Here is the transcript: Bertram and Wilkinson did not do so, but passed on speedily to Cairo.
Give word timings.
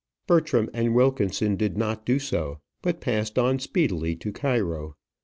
Bertram 0.25 0.67
and 0.73 0.95
Wilkinson 0.95 1.55
did 1.55 1.77
not 1.77 2.07
do 2.07 2.17
so, 2.17 2.59
but 2.81 3.01
passed 3.01 3.37
on 3.37 3.59
speedily 3.59 4.15
to 4.15 4.31
Cairo. 4.31 4.95